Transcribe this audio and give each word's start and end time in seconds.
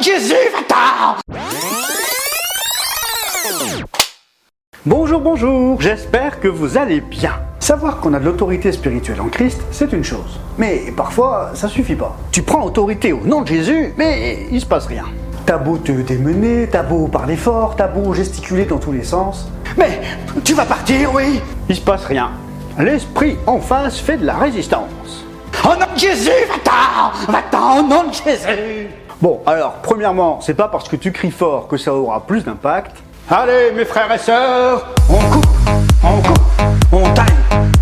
Jésus, 0.00 0.34
va-t'en 0.52 1.16
Bonjour, 4.86 5.20
bonjour, 5.20 5.80
j'espère 5.80 6.38
que 6.38 6.46
vous 6.46 6.78
allez 6.78 7.00
bien. 7.00 7.32
Savoir 7.58 7.98
qu'on 7.98 8.14
a 8.14 8.20
de 8.20 8.24
l'autorité 8.24 8.70
spirituelle 8.70 9.20
en 9.20 9.28
Christ, 9.28 9.60
c'est 9.72 9.92
une 9.92 10.04
chose. 10.04 10.38
Mais 10.56 10.92
parfois, 10.96 11.50
ça 11.54 11.68
suffit 11.68 11.96
pas. 11.96 12.16
Tu 12.30 12.42
prends 12.42 12.64
autorité 12.64 13.12
au 13.12 13.20
nom 13.20 13.42
de 13.42 13.48
Jésus, 13.48 13.92
mais 13.98 14.46
il 14.52 14.60
se 14.60 14.66
passe 14.66 14.86
rien. 14.86 15.04
T'as 15.46 15.58
beau 15.58 15.78
te 15.78 15.90
démener, 15.90 16.68
t'as 16.70 16.84
beau 16.84 17.08
parler 17.08 17.36
fort, 17.36 17.74
t'as 17.76 17.88
beau 17.88 18.14
gesticuler 18.14 18.66
dans 18.66 18.78
tous 18.78 18.92
les 18.92 19.04
sens. 19.04 19.48
Mais 19.76 20.00
tu 20.44 20.54
vas 20.54 20.64
partir, 20.64 21.12
oui 21.12 21.40
Il 21.68 21.74
se 21.74 21.80
passe 21.80 22.04
rien. 22.04 22.30
L'esprit 22.78 23.36
en 23.46 23.60
face 23.60 23.98
fait 23.98 24.18
de 24.18 24.26
la 24.26 24.36
résistance. 24.36 25.24
Au 25.64 25.74
nom 25.74 25.92
de 25.92 25.98
Jésus, 25.98 26.30
va-t'en 26.48 27.32
Va-t'en, 27.32 27.80
au 27.80 27.82
nom 27.82 28.04
de 28.04 28.12
Jésus 28.12 28.88
Bon, 29.20 29.40
alors, 29.46 29.72
premièrement, 29.82 30.38
c'est 30.40 30.54
pas 30.54 30.68
parce 30.68 30.88
que 30.88 30.94
tu 30.94 31.10
cries 31.10 31.32
fort 31.32 31.66
que 31.66 31.76
ça 31.76 31.92
aura 31.92 32.24
plus 32.24 32.44
d'impact. 32.44 32.98
Allez, 33.28 33.72
mes 33.74 33.84
frères 33.84 34.12
et 34.12 34.18
sœurs, 34.18 34.86
on 35.10 35.18
coupe, 35.28 35.46
on 36.04 36.22
coupe, 36.22 36.38
on 36.92 37.02
taille, 37.14 37.26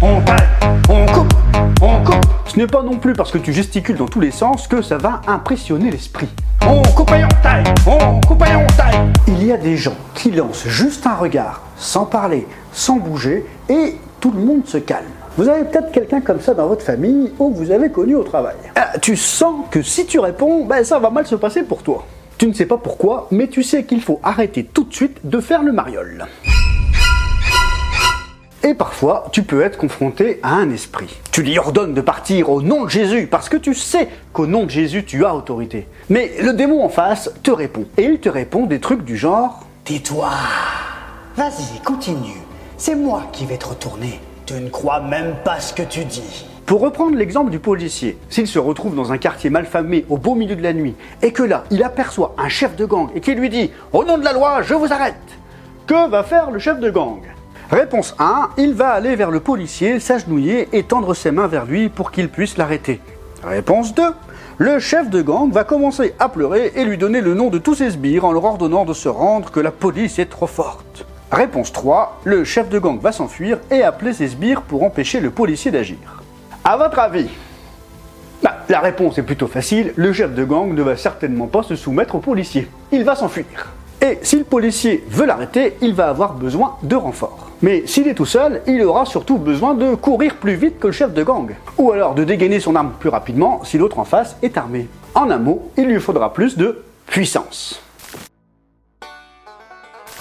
on 0.01 0.23
taille, 0.23 0.49
on 0.89 1.05
coupe, 1.13 1.35
on 1.83 2.03
coupe. 2.03 2.25
Ce 2.47 2.59
n'est 2.59 2.67
pas 2.67 2.83
non 2.83 2.97
plus 2.97 3.13
parce 3.13 3.31
que 3.31 3.37
tu 3.37 3.53
gesticules 3.53 3.99
dans 3.99 4.07
tous 4.07 4.21
les 4.21 4.31
sens 4.31 4.67
que 4.67 4.81
ça 4.81 4.97
va 4.97 5.21
impressionner 5.27 5.91
l'esprit. 5.91 6.31
On 6.67 6.81
coupe 6.95 7.11
et 7.11 7.23
on 7.23 7.43
taille, 7.43 7.65
on 7.87 8.19
coupe 8.27 8.43
et 8.43 8.57
on 8.57 8.67
taille. 8.69 9.13
Il 9.29 9.45
y 9.45 9.53
a 9.53 9.59
des 9.59 9.77
gens 9.77 9.97
qui 10.15 10.31
lancent 10.31 10.67
juste 10.67 11.07
un 11.07 11.17
regard, 11.17 11.61
sans 11.77 12.07
parler, 12.07 12.49
sans 12.73 12.97
bouger, 12.97 13.45
et 13.69 13.97
tout 14.21 14.31
le 14.31 14.41
monde 14.41 14.67
se 14.67 14.79
calme. 14.79 15.07
Vous 15.37 15.49
avez 15.49 15.65
peut-être 15.65 15.93
quelqu'un 15.93 16.21
comme 16.21 16.41
ça 16.41 16.55
dans 16.55 16.67
votre 16.67 16.83
famille 16.83 17.33
ou 17.39 17.51
vous 17.51 17.71
avez 17.71 17.91
connu 17.91 18.15
au 18.15 18.23
travail. 18.23 18.57
Ah, 18.75 18.99
tu 19.01 19.17
sens 19.17 19.67
que 19.71 19.83
si 19.83 20.07
tu 20.07 20.19
réponds, 20.19 20.65
ben, 20.65 20.83
ça 20.83 20.99
va 20.99 21.11
mal 21.11 21.27
se 21.27 21.35
passer 21.35 21.63
pour 21.63 21.83
toi. 21.83 22.07
Tu 22.39 22.47
ne 22.47 22.53
sais 22.53 22.67
pas 22.67 22.79
pourquoi, 22.79 23.29
mais 23.31 23.49
tu 23.49 23.63
sais 23.63 23.85
qu'il 23.85 24.01
faut 24.01 24.21
arrêter 24.23 24.65
tout 24.65 24.85
de 24.85 24.95
suite 24.95 25.19
de 25.25 25.41
faire 25.41 25.63
le 25.63 25.73
mariole. 25.73 26.27
Et 28.63 28.75
parfois, 28.75 29.29
tu 29.31 29.43
peux 29.43 29.63
être 29.63 29.79
confronté 29.79 30.41
à 30.43 30.55
un 30.55 30.71
esprit. 30.71 31.17
Tu 31.31 31.43
lui 31.43 31.59
ordonnes 31.59 31.95
de 31.95 32.01
partir 32.01 32.51
au 32.51 32.63
nom 32.63 32.85
de 32.85 32.91
Jésus 32.91 33.29
parce 33.29 33.49
que 33.49 33.57
tu 33.57 33.75
sais 33.75 34.09
qu'au 34.33 34.47
nom 34.47 34.65
de 34.65 34.71
Jésus, 34.71 35.05
tu 35.05 35.25
as 35.25 35.35
autorité. 35.35 35.87
Mais 36.09 36.33
le 36.43 36.53
démon 36.53 36.83
en 36.83 36.89
face 36.89 37.31
te 37.43 37.51
répond. 37.51 37.85
Et 37.97 38.05
il 38.05 38.19
te 38.19 38.29
répond 38.29 38.67
des 38.67 38.81
trucs 38.81 39.05
du 39.05 39.17
genre 39.17 39.61
Tais-toi 39.85 40.31
Vas-y, 41.37 41.81
continue. 41.85 42.46
C'est 42.79 42.95
moi 42.95 43.23
qui 43.33 43.47
vais 43.47 43.57
te 43.57 43.69
retourner. 43.69 44.21
Tu 44.45 44.53
ne 44.53 44.69
crois 44.69 45.01
même 45.01 45.37
pas 45.45 45.61
ce 45.61 45.73
que 45.73 45.83
tu 45.83 46.05
dis. 46.05 46.45
Pour 46.67 46.83
reprendre 46.83 47.17
l'exemple 47.17 47.51
du 47.51 47.59
policier, 47.59 48.19
s'il 48.29 48.47
se 48.47 48.59
retrouve 48.59 48.95
dans 48.95 49.13
un 49.13 49.19
quartier 49.19 49.49
malfamé 49.49 50.05
au 50.11 50.19
beau 50.19 50.35
milieu 50.35 50.57
de 50.57 50.63
la 50.63 50.75
nuit 50.75 50.95
et 51.23 51.33
que 51.33 51.43
là, 51.43 51.65
il 51.71 51.83
aperçoit 51.83 52.35
un 52.37 52.51
chef 52.51 52.77
de 52.77 52.85
gang 52.85 53.09
et 53.15 53.21
qui 53.21 53.35
lui 53.35 53.49
dit 53.49 53.71
Au 53.95 54.05
nom 54.05 54.19
de 54.19 54.25
la 54.25 54.35
loi, 54.35 54.61
je 54.61 54.75
vous 54.75 54.93
arrête 54.93 55.17
Que 55.87 56.07
va 56.11 56.23
faire 56.23 56.51
le 56.51 56.59
chef 56.59 56.79
de 56.79 56.91
gang? 56.91 57.21
Réponse 57.71 58.15
1, 58.19 58.51
il 58.59 58.75
va 58.75 58.91
aller 58.91 59.17
vers 59.17 59.31
le 59.31 59.41
policier, 59.41 59.99
s'agenouiller 59.99 60.69
et 60.73 60.83
tendre 60.83 61.15
ses 61.15 61.31
mains 61.31 61.47
vers 61.47 61.65
lui 61.65 61.89
pour 61.89 62.11
qu'il 62.11 62.29
puisse 62.29 62.59
l'arrêter. 62.59 63.01
Réponse 63.43 63.95
2, 63.95 64.03
le 64.59 64.79
chef 64.81 65.09
de 65.09 65.23
gang 65.23 65.51
va 65.51 65.65
commencer 65.65 66.15
à 66.19 66.29
pleurer 66.29 66.73
et 66.77 66.85
lui 66.85 66.99
donner 66.99 67.23
le 67.23 67.33
nom 67.33 67.49
de 67.49 67.59
tous 67.59 67.77
ses 67.77 67.93
sbires 67.93 68.27
en 68.27 68.33
leur 68.33 68.45
ordonnant 68.45 68.85
de 68.85 68.93
se 68.93 69.09
rendre 69.09 69.51
que 69.51 69.61
la 69.61 69.71
police 69.71 70.19
est 70.19 70.27
trop 70.27 70.47
forte. 70.47 71.06
Réponse 71.33 71.73
3, 71.73 72.21
le 72.23 72.45
chef 72.45 72.69
de 72.69 72.79
gang 72.79 73.01
va 73.01 73.11
s'enfuir 73.11 73.59
et 73.73 73.83
appeler 73.83 74.13
ses 74.13 74.29
sbires 74.29 74.63
pour 74.63 74.85
empêcher 74.85 75.19
le 75.19 75.31
policier 75.31 75.73
d'agir. 75.73 76.23
À 76.63 76.77
votre 76.77 77.01
avis? 77.01 77.29
Bah, 78.45 78.59
La 78.69 78.79
réponse 78.79 79.19
est 79.19 79.25
plutôt 79.25 79.49
facile, 79.49 79.93
le 79.97 80.13
chef 80.13 80.35
de 80.35 80.45
gang 80.45 80.73
ne 80.73 80.83
va 80.83 80.97
certainement 80.97 81.49
pas 81.49 81.65
se 81.65 81.75
soumettre 81.75 82.15
au 82.15 82.21
policier. 82.21 82.69
Il 82.93 83.03
va 83.03 83.17
s'enfuir. 83.17 83.45
Et 84.01 84.21
si 84.23 84.39
le 84.39 84.45
policier 84.45 85.05
veut 85.09 85.27
l'arrêter, 85.27 85.77
il 85.81 85.95
va 85.95 86.11
avoir 86.11 86.35
besoin 86.35 86.77
de 86.85 86.95
renfort. 86.95 87.51
Mais 87.61 87.85
s'il 87.87 88.07
est 88.07 88.15
tout 88.15 88.27
seul, 88.27 88.63
il 88.69 88.81
aura 88.85 89.05
surtout 89.05 89.39
besoin 89.39 89.75
de 89.75 89.97
courir 89.97 90.37
plus 90.37 90.55
vite 90.55 90.79
que 90.79 90.87
le 90.87 90.93
chef 90.93 91.13
de 91.13 91.25
gang. 91.25 91.51
Ou 91.77 91.91
alors 91.91 92.15
de 92.15 92.23
dégainer 92.23 92.61
son 92.61 92.77
arme 92.77 92.93
plus 93.01 93.09
rapidement 93.09 93.65
si 93.65 93.79
l'autre 93.79 93.99
en 93.99 94.05
face 94.05 94.37
est 94.43 94.57
armé. 94.57 94.87
En 95.15 95.29
un 95.31 95.39
mot, 95.39 95.71
il 95.77 95.87
lui 95.87 95.99
faudra 95.99 96.33
plus 96.33 96.57
de 96.57 96.85
puissance 97.07 97.83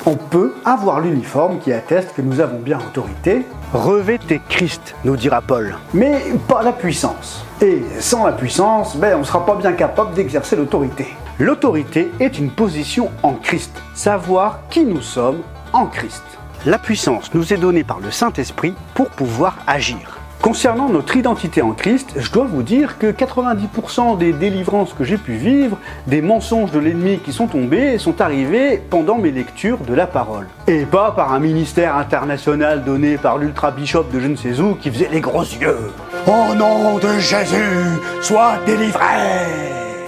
on 0.05 0.15
peut 0.15 0.53
avoir 0.65 1.01
l'uniforme 1.01 1.59
qui 1.59 1.73
atteste 1.73 2.13
que 2.15 2.21
nous 2.21 2.39
avons 2.39 2.59
bien 2.59 2.77
autorité. 2.77 3.45
Revêtez 3.73 4.41
Christ, 4.49 4.95
nous 5.03 5.17
dira 5.17 5.41
Paul. 5.41 5.75
Mais 5.93 6.21
pas 6.47 6.61
la 6.61 6.71
puissance. 6.71 7.43
Et 7.61 7.81
sans 7.99 8.25
la 8.25 8.33
puissance, 8.33 8.95
ben, 8.97 9.15
on 9.15 9.19
ne 9.19 9.23
sera 9.23 9.45
pas 9.45 9.55
bien 9.55 9.73
capable 9.73 10.13
d'exercer 10.13 10.55
l'autorité. 10.55 11.07
L'autorité 11.39 12.11
est 12.19 12.37
une 12.37 12.51
position 12.51 13.09
en 13.23 13.33
Christ, 13.33 13.71
savoir 13.93 14.59
qui 14.69 14.85
nous 14.85 15.01
sommes 15.01 15.41
en 15.73 15.87
Christ. 15.87 16.23
La 16.65 16.77
puissance 16.77 17.33
nous 17.33 17.53
est 17.53 17.57
donnée 17.57 17.83
par 17.83 17.99
le 17.99 18.11
Saint-Esprit 18.11 18.73
pour 18.93 19.09
pouvoir 19.09 19.57
agir. 19.67 20.19
Concernant 20.45 20.89
notre 20.89 21.17
identité 21.17 21.63
en 21.63 21.71
Christ, 21.71 22.13
je 22.17 22.29
dois 22.29 22.45
vous 22.45 22.61
dire 22.61 22.99
que 22.99 23.07
90% 23.07 24.19
des 24.19 24.31
délivrances 24.31 24.93
que 24.93 25.03
j'ai 25.03 25.17
pu 25.17 25.33
vivre, 25.33 25.79
des 26.05 26.21
mensonges 26.21 26.69
de 26.69 26.77
l'ennemi 26.77 27.17
qui 27.17 27.33
sont 27.33 27.47
tombés, 27.47 27.97
sont 27.97 28.21
arrivés 28.21 28.79
pendant 28.91 29.17
mes 29.17 29.31
lectures 29.31 29.79
de 29.79 29.95
la 29.95 30.05
parole. 30.05 30.45
Et 30.67 30.85
pas 30.85 31.09
par 31.13 31.33
un 31.33 31.39
ministère 31.39 31.97
international 31.97 32.83
donné 32.83 33.17
par 33.17 33.39
l'ultra-bishop 33.39 34.03
de 34.13 34.19
je 34.19 34.27
ne 34.27 34.35
sais 34.35 34.59
où 34.59 34.75
qui 34.75 34.91
faisait 34.91 35.09
les 35.11 35.19
gros 35.19 35.41
yeux. 35.41 35.91
Au 36.27 36.53
nom 36.53 36.99
de 36.99 37.17
Jésus, 37.17 37.99
sois 38.21 38.59
délivré 38.67 39.01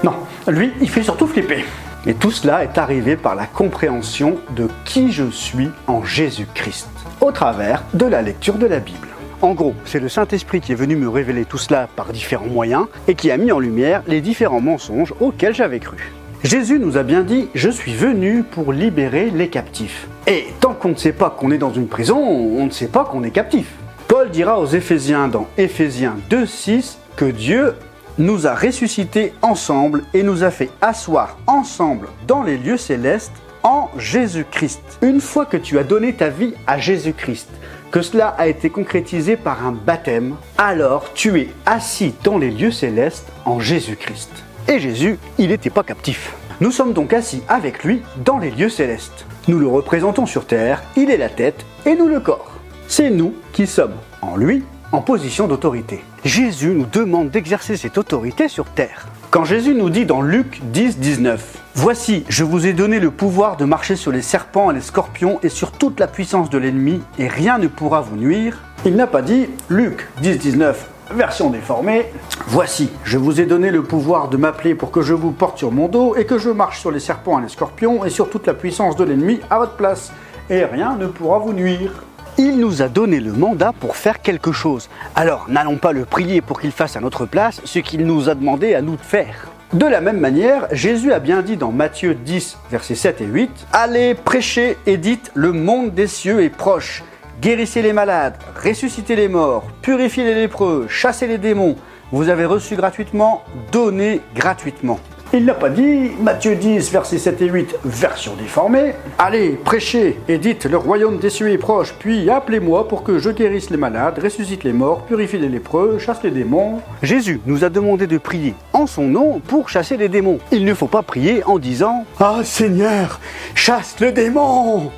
Non, 0.03 0.13
lui, 0.47 0.71
il 0.79 0.89
fait 0.91 1.01
surtout 1.01 1.25
flipper. 1.25 1.65
Et 2.05 2.13
tout 2.13 2.29
cela 2.29 2.63
est 2.63 2.77
arrivé 2.77 3.15
par 3.15 3.33
la 3.33 3.47
compréhension 3.47 4.37
de 4.55 4.67
qui 4.85 5.11
je 5.11 5.31
suis 5.31 5.71
en 5.87 6.03
Jésus-Christ, 6.03 6.89
au 7.21 7.31
travers 7.31 7.81
de 7.95 8.05
la 8.05 8.21
lecture 8.21 8.59
de 8.59 8.67
la 8.67 8.77
Bible. 8.77 9.06
En 9.41 9.53
gros, 9.53 9.75
c'est 9.85 9.99
le 9.99 10.09
Saint-Esprit 10.09 10.61
qui 10.61 10.71
est 10.71 10.75
venu 10.75 10.95
me 10.95 11.07
révéler 11.07 11.45
tout 11.45 11.59
cela 11.59 11.87
par 11.95 12.11
différents 12.11 12.47
moyens 12.47 12.87
et 13.07 13.13
qui 13.13 13.29
a 13.29 13.37
mis 13.37 13.51
en 13.51 13.59
lumière 13.59 14.01
les 14.07 14.19
différents 14.19 14.61
mensonges 14.61 15.13
auxquels 15.19 15.53
j'avais 15.53 15.79
cru. 15.79 16.11
Jésus 16.43 16.79
nous 16.79 16.97
a 16.97 17.03
bien 17.03 17.21
dit 17.21 17.47
Je 17.53 17.69
suis 17.69 17.93
venu 17.93 18.41
pour 18.41 18.73
libérer 18.73 19.29
les 19.29 19.49
captifs. 19.49 20.07
Et 20.25 20.47
tant 20.59 20.73
qu'on 20.73 20.89
ne 20.89 20.95
sait 20.95 21.11
pas 21.11 21.29
qu'on 21.29 21.51
est 21.51 21.59
dans 21.59 21.71
une 21.71 21.87
prison, 21.87 22.17
on 22.17 22.65
ne 22.65 22.71
sait 22.71 22.87
pas 22.87 23.05
qu'on 23.05 23.23
est 23.23 23.31
captif. 23.31 23.67
Paul 24.07 24.31
dira 24.31 24.59
aux 24.59 24.65
Éphésiens 24.65 25.27
dans 25.27 25.47
Éphésiens 25.57 26.15
2.6 26.31 26.97
que 27.15 27.25
Dieu 27.25 27.75
nous 28.17 28.47
a 28.47 28.55
ressuscités 28.55 29.33
ensemble 29.43 30.03
et 30.15 30.23
nous 30.23 30.43
a 30.43 30.49
fait 30.49 30.71
asseoir 30.81 31.37
ensemble 31.45 32.07
dans 32.25 32.41
les 32.41 32.57
lieux 32.57 32.77
célestes 32.77 33.33
en 33.63 33.89
Jésus-Christ. 33.97 34.81
Une 35.01 35.21
fois 35.21 35.45
que 35.45 35.57
tu 35.57 35.77
as 35.77 35.83
donné 35.83 36.13
ta 36.13 36.29
vie 36.29 36.53
à 36.65 36.79
Jésus-Christ, 36.79 37.49
que 37.91 38.01
cela 38.01 38.29
a 38.29 38.47
été 38.47 38.69
concrétisé 38.69 39.37
par 39.37 39.65
un 39.65 39.71
baptême, 39.71 40.35
alors 40.57 41.13
tu 41.13 41.39
es 41.39 41.49
assis 41.65 42.13
dans 42.23 42.37
les 42.37 42.51
lieux 42.51 42.71
célestes 42.71 43.31
en 43.45 43.59
Jésus-Christ. 43.59 44.29
Et 44.67 44.79
Jésus, 44.79 45.17
il 45.37 45.49
n'était 45.49 45.69
pas 45.69 45.83
captif. 45.83 46.33
Nous 46.59 46.71
sommes 46.71 46.93
donc 46.93 47.13
assis 47.13 47.41
avec 47.47 47.83
lui 47.83 48.01
dans 48.25 48.39
les 48.39 48.51
lieux 48.51 48.69
célestes. 48.69 49.25
Nous 49.47 49.59
le 49.59 49.67
représentons 49.67 50.25
sur 50.25 50.45
terre, 50.45 50.83
il 50.95 51.09
est 51.09 51.17
la 51.17 51.29
tête 51.29 51.65
et 51.85 51.95
nous 51.95 52.07
le 52.07 52.19
corps. 52.19 52.51
C'est 52.87 53.09
nous 53.09 53.33
qui 53.53 53.67
sommes 53.67 53.95
en 54.21 54.35
lui 54.35 54.63
en 54.91 55.01
position 55.01 55.47
d'autorité. 55.47 56.03
Jésus 56.23 56.69
nous 56.69 56.85
demande 56.85 57.29
d'exercer 57.29 57.77
cette 57.77 57.97
autorité 57.97 58.47
sur 58.47 58.65
terre. 58.65 59.07
Quand 59.29 59.45
Jésus 59.45 59.75
nous 59.75 59.89
dit 59.89 60.05
dans 60.05 60.21
Luc 60.21 60.61
10, 60.71 60.97
19, 60.99 61.57
Voici, 61.79 62.25
je 62.27 62.43
vous 62.43 62.65
ai 62.65 62.73
donné 62.73 62.99
le 62.99 63.11
pouvoir 63.11 63.55
de 63.55 63.63
marcher 63.63 63.95
sur 63.95 64.11
les 64.11 64.23
serpents 64.23 64.71
et 64.71 64.73
les 64.73 64.81
scorpions 64.81 65.39
et 65.43 65.49
sur 65.49 65.71
toute 65.71 65.99
la 65.99 66.07
puissance 66.07 66.49
de 66.49 66.57
l'ennemi, 66.57 67.03
et 67.19 67.27
rien 67.27 67.59
ne 67.59 67.67
pourra 67.67 68.01
vous 68.01 68.15
nuire. 68.15 68.57
Il 68.83 68.95
n'a 68.95 69.05
pas 69.05 69.21
dit, 69.21 69.47
Luc 69.69 70.07
10, 70.23 70.39
19, 70.39 70.89
version 71.13 71.51
déformée, 71.51 72.07
Voici, 72.47 72.89
je 73.03 73.19
vous 73.19 73.39
ai 73.39 73.45
donné 73.45 73.69
le 73.69 73.83
pouvoir 73.83 74.27
de 74.27 74.37
m'appeler 74.37 74.73
pour 74.73 74.89
que 74.89 75.03
je 75.03 75.13
vous 75.13 75.29
porte 75.29 75.59
sur 75.59 75.71
mon 75.71 75.87
dos 75.87 76.15
et 76.15 76.25
que 76.25 76.39
je 76.39 76.49
marche 76.49 76.79
sur 76.79 76.89
les 76.89 76.99
serpents 76.99 77.37
et 77.37 77.43
les 77.43 77.47
scorpions 77.47 78.03
et 78.03 78.09
sur 78.09 78.31
toute 78.31 78.47
la 78.47 78.55
puissance 78.55 78.95
de 78.95 79.03
l'ennemi 79.03 79.39
à 79.51 79.59
votre 79.59 79.75
place, 79.75 80.11
et 80.49 80.65
rien 80.65 80.95
ne 80.95 81.05
pourra 81.05 81.37
vous 81.37 81.53
nuire. 81.53 81.91
Il 82.39 82.57
nous 82.57 82.81
a 82.81 82.87
donné 82.87 83.19
le 83.19 83.33
mandat 83.33 83.71
pour 83.79 83.97
faire 83.97 84.23
quelque 84.23 84.51
chose. 84.51 84.89
Alors 85.13 85.45
n'allons 85.47 85.77
pas 85.77 85.91
le 85.91 86.05
prier 86.05 86.41
pour 86.41 86.59
qu'il 86.59 86.71
fasse 86.71 86.95
à 86.95 87.01
notre 87.01 87.27
place 87.27 87.61
ce 87.65 87.77
qu'il 87.77 88.03
nous 88.07 88.29
a 88.29 88.33
demandé 88.33 88.73
à 88.73 88.81
nous 88.81 88.95
de 88.95 89.01
faire. 89.01 89.51
De 89.73 89.85
la 89.85 89.99
même 89.99 90.21
manière, 90.21 90.69
Jésus 90.71 91.11
a 91.11 91.19
bien 91.19 91.41
dit 91.41 91.57
dans 91.57 91.73
Matthieu 91.73 92.15
10, 92.15 92.57
versets 92.71 92.95
7 92.95 93.19
et 93.19 93.25
8, 93.25 93.67
Allez, 93.73 94.15
prêchez 94.15 94.77
et 94.85 94.95
dites, 94.95 95.29
le 95.33 95.51
monde 95.51 95.93
des 95.93 96.07
cieux 96.07 96.41
est 96.41 96.49
proche. 96.49 97.03
Guérissez 97.41 97.81
les 97.81 97.91
malades, 97.91 98.37
ressuscitez 98.63 99.17
les 99.17 99.27
morts, 99.27 99.65
purifiez 99.81 100.23
les 100.23 100.35
lépreux, 100.35 100.87
chassez 100.87 101.27
les 101.27 101.37
démons. 101.37 101.75
Vous 102.13 102.29
avez 102.29 102.45
reçu 102.45 102.77
gratuitement, 102.77 103.43
donnez 103.73 104.21
gratuitement. 104.33 105.01
Il 105.33 105.43
n'a 105.43 105.53
pas 105.53 105.69
dit, 105.69 106.11
Matthieu 106.21 106.55
10, 106.55 106.89
versets 106.91 107.17
7 107.17 107.41
et 107.41 107.49
8, 107.49 107.75
version 107.83 108.33
déformée, 108.35 108.93
Allez, 109.17 109.51
prêchez 109.51 110.17
et 110.29 110.37
dites, 110.37 110.65
le 110.65 110.77
royaume 110.77 111.17
des 111.17 111.29
cieux 111.29 111.51
est 111.51 111.57
proche, 111.57 111.93
puis 111.99 112.29
appelez-moi 112.29 112.87
pour 112.87 113.03
que 113.03 113.19
je 113.19 113.29
guérisse 113.31 113.69
les 113.69 113.75
malades, 113.77 114.19
ressuscite 114.23 114.63
les 114.63 114.71
morts, 114.71 115.03
purifie 115.03 115.37
les 115.37 115.49
lépreux, 115.49 115.97
chasse 115.99 116.23
les 116.23 116.31
démons. 116.31 116.79
Jésus 117.03 117.41
nous 117.45 117.65
a 117.65 117.69
demandé 117.69 118.07
de 118.07 118.17
prier 118.17 118.55
en 118.71 118.87
son 118.87 119.03
nom 119.03 119.39
pour 119.39 119.67
chasser 119.67 119.97
les 119.97 120.07
démons. 120.07 120.39
Il 120.53 120.63
ne 120.63 120.73
faut 120.73 120.87
pas 120.87 121.03
prier 121.03 121.43
en 121.45 121.59
disant, 121.59 122.05
Ah 122.21 122.39
Seigneur, 122.43 123.19
chasse 123.53 123.97
le 123.99 124.13
démon 124.13 124.91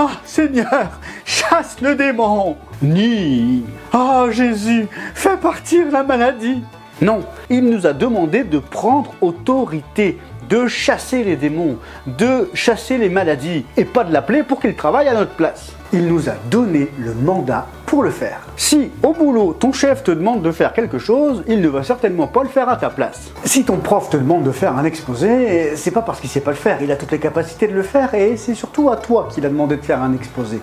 ah 0.00 0.12
Seigneur, 0.24 1.00
chasse 1.24 1.78
le 1.80 1.96
démon 1.96 2.56
Ni 2.80 3.64
Ah 3.92 4.26
Jésus, 4.30 4.86
fais 5.12 5.36
partir 5.36 5.90
la 5.90 6.04
maladie 6.04 6.62
Non, 7.00 7.20
il 7.48 7.64
nous 7.64 7.86
a 7.86 7.92
demandé 7.92 8.42
de 8.42 8.58
prendre 8.58 9.14
autorité, 9.20 10.18
de 10.48 10.66
chasser 10.66 11.22
les 11.22 11.36
démons, 11.36 11.76
de 12.06 12.50
chasser 12.54 12.98
les 12.98 13.08
maladies, 13.08 13.64
et 13.76 13.84
pas 13.84 14.02
de 14.02 14.12
l'appeler 14.12 14.42
pour 14.42 14.58
qu'il 14.58 14.74
travaille 14.74 15.06
à 15.06 15.14
notre 15.14 15.30
place. 15.30 15.72
Il 15.92 16.08
nous 16.08 16.28
a 16.28 16.32
donné 16.50 16.88
le 16.98 17.14
mandat 17.14 17.68
pour 17.86 18.02
le 18.02 18.10
faire. 18.10 18.40
Si 18.56 18.90
au 19.04 19.12
boulot 19.12 19.52
ton 19.52 19.72
chef 19.72 20.02
te 20.02 20.10
demande 20.10 20.42
de 20.42 20.50
faire 20.50 20.72
quelque 20.72 20.98
chose, 20.98 21.44
il 21.46 21.60
ne 21.60 21.68
va 21.68 21.84
certainement 21.84 22.26
pas 22.26 22.42
le 22.42 22.48
faire 22.48 22.68
à 22.68 22.76
ta 22.76 22.90
place. 22.90 23.30
Si 23.44 23.64
ton 23.64 23.76
prof 23.76 24.10
te 24.10 24.16
demande 24.16 24.42
de 24.42 24.50
faire 24.50 24.76
un 24.76 24.84
exposé, 24.84 25.76
c'est 25.76 25.92
pas 25.92 26.02
parce 26.02 26.20
qu'il 26.20 26.28
sait 26.28 26.40
pas 26.40 26.50
le 26.50 26.56
faire, 26.56 26.82
il 26.82 26.90
a 26.90 26.96
toutes 26.96 27.12
les 27.12 27.20
capacités 27.20 27.68
de 27.68 27.74
le 27.74 27.84
faire 27.84 28.12
et 28.14 28.36
c'est 28.36 28.54
surtout 28.54 28.90
à 28.90 28.96
toi 28.96 29.28
qu'il 29.32 29.46
a 29.46 29.48
demandé 29.48 29.76
de 29.76 29.84
faire 29.84 30.02
un 30.02 30.12
exposé 30.14 30.60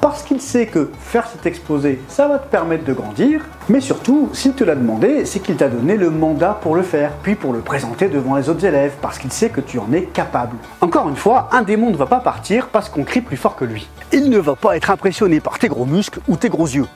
parce 0.00 0.22
qu'il 0.22 0.40
sait 0.40 0.66
que 0.66 0.90
faire 1.00 1.26
cet 1.28 1.46
exposé, 1.46 2.00
ça 2.08 2.28
va 2.28 2.38
te 2.38 2.48
permettre 2.50 2.84
de 2.84 2.92
grandir, 2.92 3.44
mais 3.68 3.80
surtout, 3.80 4.30
s'il 4.32 4.52
te 4.52 4.64
l'a 4.64 4.74
demandé, 4.74 5.24
c'est 5.24 5.40
qu'il 5.40 5.56
t'a 5.56 5.68
donné 5.68 5.96
le 5.96 6.10
mandat 6.10 6.58
pour 6.60 6.74
le 6.74 6.82
faire, 6.82 7.12
puis 7.22 7.34
pour 7.34 7.52
le 7.52 7.60
présenter 7.60 8.08
devant 8.08 8.36
les 8.36 8.48
autres 8.48 8.64
élèves, 8.64 8.94
parce 9.00 9.18
qu'il 9.18 9.32
sait 9.32 9.50
que 9.50 9.60
tu 9.60 9.78
en 9.78 9.92
es 9.92 10.02
capable. 10.02 10.56
Encore 10.80 11.08
une 11.08 11.16
fois, 11.16 11.48
un 11.52 11.62
démon 11.62 11.90
ne 11.90 11.96
va 11.96 12.06
pas 12.06 12.20
partir 12.20 12.68
parce 12.68 12.88
qu'on 12.88 13.04
crie 13.04 13.20
plus 13.20 13.36
fort 13.36 13.56
que 13.56 13.64
lui. 13.64 13.88
Il 14.12 14.30
ne 14.30 14.38
va 14.38 14.56
pas 14.56 14.76
être 14.76 14.90
impressionné 14.90 15.40
par 15.40 15.58
tes 15.58 15.68
gros 15.68 15.86
muscles 15.86 16.20
ou 16.28 16.36
tes 16.36 16.48
gros 16.48 16.66
yeux. 16.66 16.86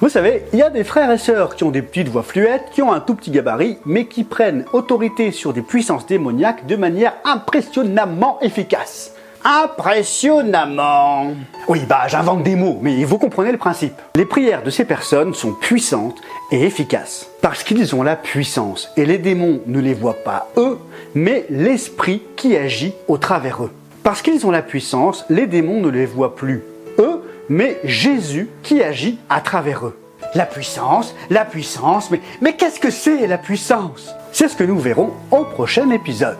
Vous 0.00 0.08
savez, 0.10 0.44
il 0.52 0.58
y 0.58 0.62
a 0.62 0.70
des 0.70 0.84
frères 0.84 1.10
et 1.10 1.18
sœurs 1.18 1.56
qui 1.56 1.64
ont 1.64 1.70
des 1.70 1.80
petites 1.80 2.08
voix 2.08 2.22
fluettes, 2.22 2.70
qui 2.72 2.82
ont 2.82 2.92
un 2.92 3.00
tout 3.00 3.14
petit 3.14 3.30
gabarit, 3.30 3.78
mais 3.86 4.06
qui 4.06 4.24
prennent 4.24 4.66
autorité 4.72 5.30
sur 5.30 5.52
des 5.52 5.62
puissances 5.62 6.06
démoniaques 6.06 6.66
de 6.66 6.76
manière 6.76 7.14
impressionnamment 7.24 8.38
efficace 8.42 9.13
impressionnamment. 9.44 11.34
Oui, 11.68 11.80
bah 11.88 12.08
j'invente 12.08 12.42
des 12.42 12.56
mots, 12.56 12.78
mais 12.80 13.04
vous 13.04 13.18
comprenez 13.18 13.52
le 13.52 13.58
principe. 13.58 13.94
Les 14.16 14.24
prières 14.24 14.62
de 14.62 14.70
ces 14.70 14.84
personnes 14.84 15.34
sont 15.34 15.52
puissantes 15.52 16.20
et 16.50 16.64
efficaces, 16.64 17.28
parce 17.42 17.62
qu'ils 17.62 17.94
ont 17.94 18.02
la 18.02 18.16
puissance, 18.16 18.90
et 18.96 19.04
les 19.04 19.18
démons 19.18 19.60
ne 19.66 19.80
les 19.80 19.94
voient 19.94 20.24
pas 20.24 20.48
eux, 20.56 20.78
mais 21.14 21.44
l'esprit 21.50 22.22
qui 22.36 22.56
agit 22.56 22.94
au 23.06 23.18
travers 23.18 23.62
eux. 23.62 23.72
Parce 24.02 24.22
qu'ils 24.22 24.46
ont 24.46 24.50
la 24.50 24.62
puissance, 24.62 25.24
les 25.28 25.46
démons 25.46 25.80
ne 25.80 25.88
les 25.88 26.06
voient 26.06 26.36
plus 26.36 26.62
eux, 26.98 27.22
mais 27.48 27.78
Jésus 27.84 28.48
qui 28.62 28.82
agit 28.82 29.18
à 29.28 29.40
travers 29.40 29.86
eux. 29.86 29.98
La 30.34 30.46
puissance, 30.46 31.14
la 31.30 31.44
puissance, 31.44 32.10
mais, 32.10 32.20
mais 32.40 32.54
qu'est-ce 32.54 32.80
que 32.80 32.90
c'est 32.90 33.26
la 33.26 33.38
puissance? 33.38 34.14
C'est 34.32 34.48
ce 34.48 34.56
que 34.56 34.64
nous 34.64 34.78
verrons 34.78 35.12
au 35.30 35.44
prochain 35.44 35.90
épisode. 35.90 36.38